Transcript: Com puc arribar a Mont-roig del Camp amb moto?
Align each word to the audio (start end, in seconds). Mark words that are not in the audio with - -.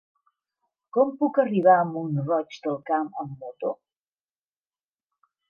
Com 0.95 1.11
puc 1.19 1.37
arribar 1.43 1.75
a 1.81 1.83
Mont-roig 1.89 2.57
del 2.65 2.81
Camp 2.89 3.13
amb 3.25 3.45
moto? 3.45 3.75